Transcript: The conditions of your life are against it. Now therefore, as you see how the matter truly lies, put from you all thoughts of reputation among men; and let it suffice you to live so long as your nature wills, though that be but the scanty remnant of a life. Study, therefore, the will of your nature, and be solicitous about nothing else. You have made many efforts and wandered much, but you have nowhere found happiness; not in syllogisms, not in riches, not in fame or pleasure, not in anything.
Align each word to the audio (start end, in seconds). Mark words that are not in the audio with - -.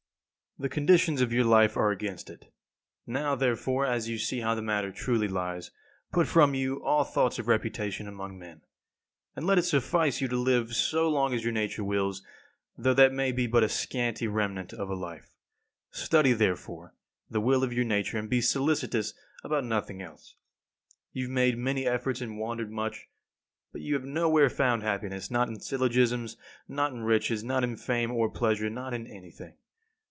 The 0.59 0.67
conditions 0.69 1.21
of 1.21 1.33
your 1.33 1.45
life 1.45 1.75
are 1.75 1.89
against 1.89 2.29
it. 2.29 2.53
Now 3.07 3.33
therefore, 3.33 3.83
as 3.87 4.07
you 4.07 4.19
see 4.19 4.41
how 4.41 4.53
the 4.53 4.61
matter 4.61 4.91
truly 4.91 5.27
lies, 5.27 5.71
put 6.11 6.27
from 6.27 6.53
you 6.53 6.83
all 6.83 7.03
thoughts 7.03 7.39
of 7.39 7.47
reputation 7.47 8.07
among 8.07 8.37
men; 8.37 8.61
and 9.35 9.47
let 9.47 9.57
it 9.57 9.63
suffice 9.63 10.21
you 10.21 10.27
to 10.27 10.35
live 10.35 10.75
so 10.75 11.09
long 11.09 11.33
as 11.33 11.43
your 11.43 11.53
nature 11.53 11.83
wills, 11.83 12.21
though 12.77 12.93
that 12.93 13.15
be 13.35 13.47
but 13.47 13.61
the 13.61 13.69
scanty 13.69 14.27
remnant 14.27 14.71
of 14.71 14.87
a 14.87 14.93
life. 14.93 15.31
Study, 15.89 16.31
therefore, 16.31 16.93
the 17.27 17.41
will 17.41 17.63
of 17.63 17.73
your 17.73 17.85
nature, 17.85 18.19
and 18.19 18.29
be 18.29 18.41
solicitous 18.41 19.15
about 19.43 19.63
nothing 19.63 19.99
else. 19.99 20.35
You 21.11 21.23
have 21.25 21.31
made 21.31 21.57
many 21.57 21.87
efforts 21.87 22.21
and 22.21 22.37
wandered 22.37 22.69
much, 22.71 23.07
but 23.71 23.81
you 23.81 23.95
have 23.95 24.05
nowhere 24.05 24.49
found 24.49 24.83
happiness; 24.83 25.31
not 25.31 25.47
in 25.47 25.59
syllogisms, 25.59 26.37
not 26.67 26.91
in 26.91 27.01
riches, 27.01 27.43
not 27.43 27.63
in 27.63 27.77
fame 27.77 28.11
or 28.11 28.29
pleasure, 28.29 28.69
not 28.69 28.93
in 28.93 29.07
anything. 29.07 29.55